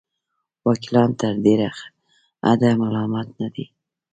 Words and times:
وکیلان 0.67 1.09
تر 1.19 1.33
ډېره 1.45 1.69
حده 2.47 2.69
ملامت 2.81 3.27
نه 3.39 3.47
دي. 3.53 3.65